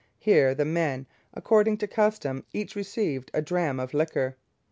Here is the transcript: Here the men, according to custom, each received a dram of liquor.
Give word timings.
Here 0.17 0.55
the 0.55 0.65
men, 0.65 1.05
according 1.35 1.77
to 1.77 1.87
custom, 1.87 2.43
each 2.53 2.75
received 2.75 3.29
a 3.35 3.41
dram 3.43 3.79
of 3.79 3.93
liquor. 3.93 4.35